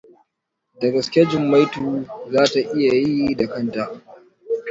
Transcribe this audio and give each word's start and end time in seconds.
Da 0.83 0.87
gaske 0.95 1.25
Jummaitu 1.33 1.83
zata 2.31 2.59
iya 2.77 2.93
yi 3.03 3.35
da 3.37 3.45
kanta? 3.53 3.83